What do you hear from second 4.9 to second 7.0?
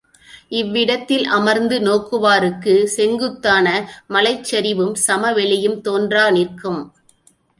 சமவெளிகளும் தோன்றா நிற்கும்.